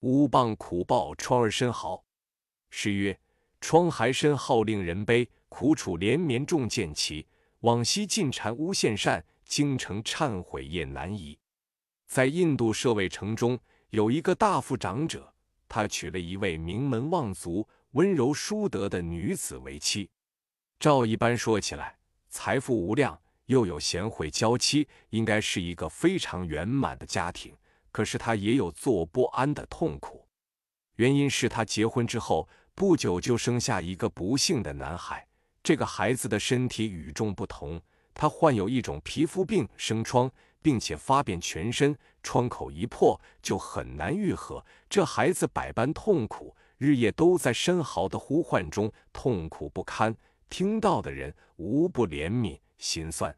[0.00, 2.04] 乌棒苦报疮儿身豪。
[2.70, 3.18] 诗曰
[3.60, 7.26] ：“疮还身好令人悲，苦楚连绵重见奇。
[7.60, 11.38] 往昔尽禅诬陷善，京城忏悔业难移。”
[12.08, 13.58] 在印度舍卫城中，
[13.90, 15.34] 有一个大富长者，
[15.68, 20.10] 他娶了一位名门望族、温柔淑德的女子为妻。
[20.78, 21.98] 照一般说起来，
[22.30, 27.54] 财富无量，又有贤惠娇妻，应该是一个非常圆满的家庭。
[27.92, 30.26] 可是他也有坐不安的痛苦，
[30.96, 35.26] 原因是他结婚之后不久就生下一个不幸的男孩。
[35.62, 37.80] 这个孩子的身体与众不同，
[38.14, 40.30] 他患有一种皮肤病，生疮，
[40.62, 44.64] 并且发遍全身，疮口一破就很难愈合。
[44.88, 50.16] 这孩子百般痛苦，日夜都在生蚝的呼唤中痛苦不堪。
[50.48, 53.36] 听到的人无不怜悯心酸。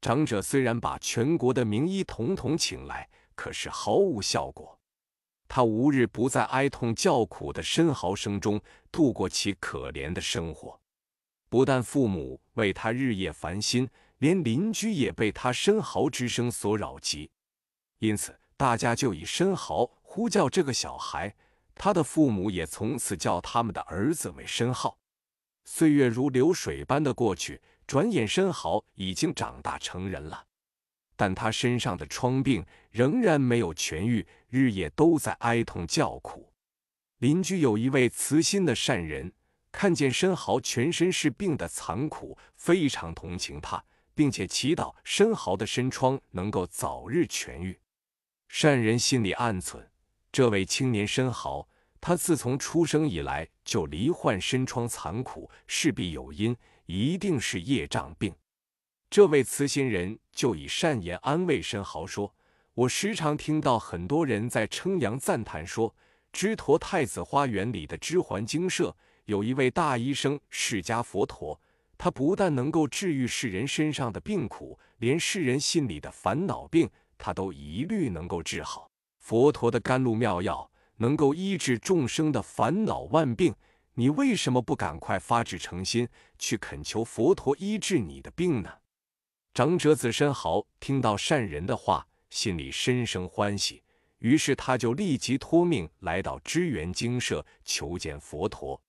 [0.00, 4.78] 长者虽然把全国的名医统统请来，可是毫无效果。
[5.46, 10.80] 他无日不在哀痛叫苦的呻嚎声中度过其可怜的生活。
[11.48, 17.30] 不但父母为他日夜烦心，连邻居也被他呻嚎之声所扰及。
[18.00, 21.34] 因此，大家就以呻嚎呼叫这个小孩。
[21.76, 24.98] 他的父母也从此叫他们的儿子为申浩。
[25.64, 30.46] 岁月如流水般的过去，转眼申豪已经长大成人了，
[31.16, 36.52] 但他身上的疮病仍然没有痊愈，日夜都在哀痛叫苦。
[37.18, 39.32] 邻居有一位慈心的善人，
[39.70, 43.84] 看见申豪全身是病的残酷，非常同情他，
[44.14, 47.78] 并且祈祷申豪的身疮能够早日痊愈。
[48.48, 49.86] 善人心里暗忖：
[50.30, 51.68] 这位青年申豪。
[52.06, 58.34] 他自从出生以来就罹患身疮残苦，势必有因，一定是业障病。
[59.14, 62.34] 这位慈心人就以善言安慰申豪说
[62.74, 65.94] ：“我时常听到很多人在称扬赞叹说，
[66.32, 71.60] 支陀太子花园里的支环精舍有一位大医生释迦佛陀，
[71.96, 78.90] 他不但能够治愈世人身上的病苦，连世人心里的烦恼病，他都一律能够治好。
[79.20, 80.68] 佛陀的甘露妙药。”
[80.98, 83.54] 能够医治众生的烦恼万病，
[83.94, 88.70] 你为什么不赶快发至诚心去恳求佛陀医治你的病呢？
[89.54, 93.84] 长者子申豪听到善人的话，心里深生欢喜，
[94.18, 98.82] 于是他就立即托命来到支援精舍求见佛陀。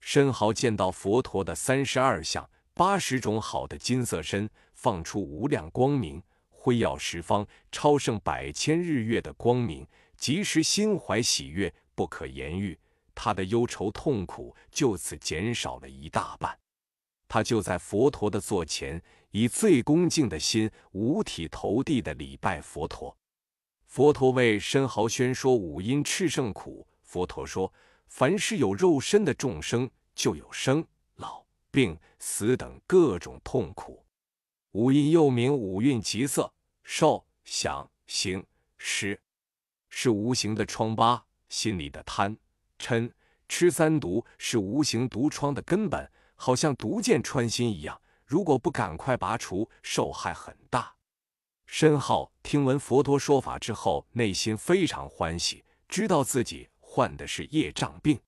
[0.00, 9.88] 申豪见到佛陀的三十二相、八十种好的金色身，放出无量光明，辉耀十方，超胜百千日月的光明。
[10.18, 12.78] 即时心怀喜悦，不可言喻，
[13.14, 16.58] 他的忧愁痛苦就此减少了一大半。
[17.26, 23.16] 他就在佛陀的座前，以最恭敬的心，五体投地的礼拜佛陀。
[23.86, 26.86] 佛陀为申豪宣说五阴炽盛苦。
[27.02, 27.72] 佛陀说：
[28.08, 30.84] 凡是有肉身的众生，就有生、
[31.16, 34.04] 老、病、死等各种痛苦。
[34.72, 36.52] 五阴又名五蕴极色、
[36.82, 38.44] 受、想、行、
[38.78, 39.20] 识。
[39.88, 42.36] 是无形的疮疤，心里的贪、
[42.80, 43.08] 嗔、
[43.48, 48.00] 痴三毒是无形毒疮的根本，好像毒箭穿心一样。
[48.24, 50.94] 如果不赶快拔除，受害很大。
[51.66, 58.20] 申浩听闻佛陀说法之后，内心非常欢喜，知道自己患的是业障病。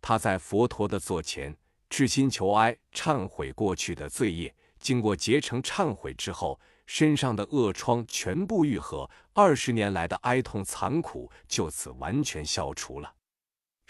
[0.00, 1.56] 他在佛陀的座前，
[1.88, 4.54] 至心求哀，忏悔过去的罪业。
[4.78, 6.60] 经过结成忏悔之后。
[6.84, 13.14] 身上的恶疮全部愈合，二十年来的哀痛残苦就此完全消除了。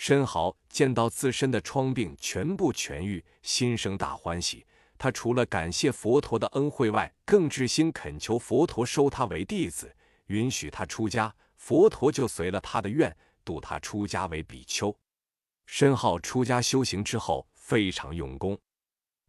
[0.05, 4.67] 申豪见到自身的疮病全部痊愈，心生大欢喜。
[4.99, 9.95] 他除了感谢佛陀的恩惠外，更至心恳求佛陀收他为弟子，
[10.27, 11.33] 允许他出家。
[11.55, 14.93] 佛陀就随了他的愿，度他出家为比丘。
[15.67, 18.59] 申浩出家修行之后，非常用功，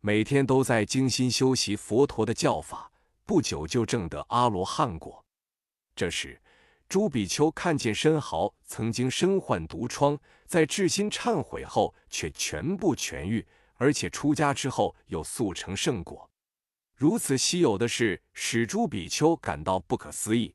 [0.02, 2.92] 每天都在精心修习佛陀的教法。
[3.28, 5.24] 不久就证得阿罗汉果。
[5.96, 6.42] 这时，
[6.88, 13.46] 朱比丘看见申豪曾经身患毒疮，在至心忏悔后却全部痊愈，
[13.76, 16.30] 而且出家之后又速成圣果。
[16.96, 20.54] 如此稀有的事，使朱比丘感到不可思议。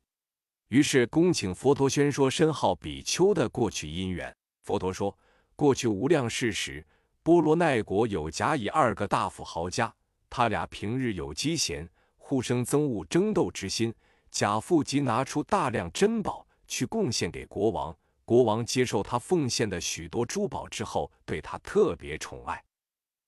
[0.69, 4.33] 于是恭请佛陀宣说申浩比丘的过去因缘。
[4.61, 5.17] 佛陀说：
[5.55, 6.85] 过去无量世时，
[7.21, 9.93] 波罗奈国有甲乙二个大富豪家，
[10.29, 11.89] 他俩平日有积闲。
[12.17, 13.91] 互生憎恶争斗之心，
[14.31, 17.95] 贾父即拿出大量珍宝去贡献给国王。
[18.25, 22.63] 国王接受他奉献的许多珠宝之后，对他特别宠爱。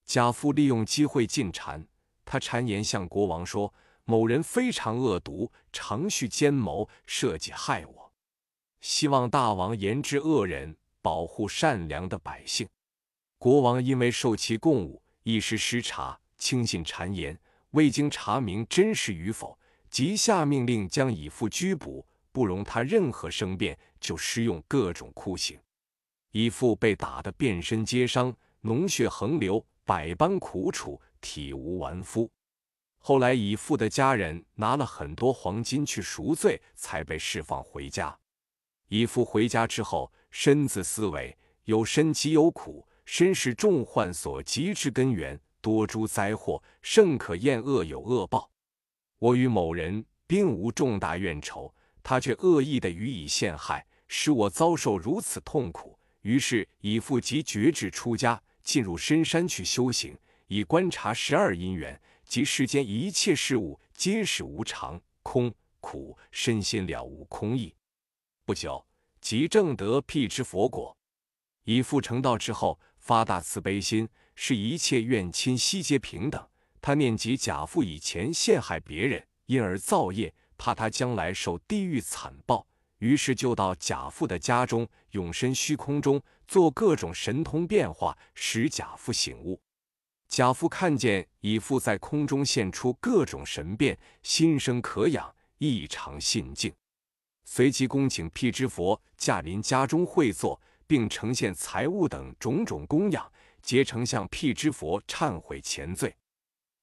[0.06, 1.84] 贾父利用机会进谗，
[2.24, 3.74] 他谗言向国王说
[4.06, 8.14] ：“某人非常恶毒，常蓄奸谋，设计害我。”
[8.80, 12.68] 希望大王严治恶人，保护善良的百姓。
[13.40, 17.40] 国王因为受其供物，一时失察，轻信谗言，
[17.72, 19.58] 未经查明真实与否，
[19.92, 25.60] 即下命令将以父拘捕，不容他任何生辩，就施用各种酷刑。
[26.32, 28.34] 以父被打得遍身皆伤，
[28.64, 32.32] 脓血横流，百般苦楚，体无完肤。
[33.00, 38.18] 后来以父的家人拿了很多黄金去赎罪，才被释放回家。
[38.88, 41.36] 以父回家之后，身子思维
[41.66, 48.51] 有身疾有苦，身是重患所及之根源，多诸灾祸，甚可厌恶有恶报。
[49.22, 51.72] 我与某人并无重大怨仇，
[52.02, 55.96] 他却恶意的予以陷害，使我遭受如此痛苦。
[56.22, 62.02] 于是以父即决志出家，进入深山去修行，以观察十二因缘。
[62.26, 67.76] 即世间一切事物皆是无常、空、苦，身心了无空义。
[68.44, 68.84] 不久，
[69.20, 70.98] 即正得辟支佛果。
[71.66, 76.44] 以父成道之后，发大慈悲心，使一切怨亲悉皆平等。
[76.82, 82.66] 他念及贾父以前陷害别人，因而造业，怕他将来受地狱惨报，
[82.98, 89.62] 于是就到贾父的家中，永身虚空中，做各种神通变化，使贾父醒悟。
[90.28, 96.74] 贾父看见以父在空中现出各种神变，心生可仰，异常信敬，
[97.44, 103.32] 随即恭请辟支佛驾临家中会坐，并呈现财物等种种供养，
[103.62, 106.16] 皆呈向辟支佛忏悔前罪。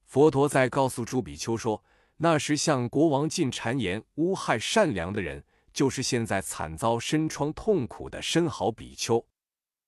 [0.09, 1.85] 佛陀在告诉朱比丘说
[2.17, 9.23] ：“那时向国王进谗言，诬害善良的人，就是现在惨遭身疮痛苦的深好比丘。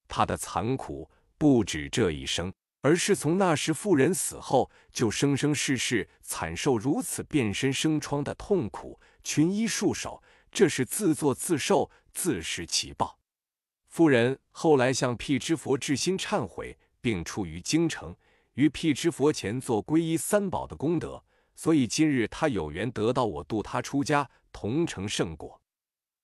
[0.07, 2.53] 他的残苦不止这一生。”
[2.83, 13.19] 而是从那时妇人死后，就生生世世惨受如此变身生疮的痛苦，群医束手，这是自作自受，自食其报。
[13.87, 18.17] 妇人后来向辟支佛至心忏悔，并出于京城，
[18.55, 21.23] 于辟支佛前做皈依三宝的功德，
[21.55, 25.61] 所以今日他有缘得到我度他出家，同成圣果。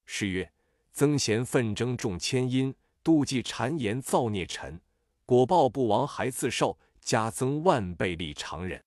[0.04, 0.52] 是曰：
[0.92, 2.74] 曾贤奋争众千因，
[3.04, 4.80] 妒忌谗言造孽尘。
[5.24, 8.84] 果报不亡，还自受，加增万倍利常人。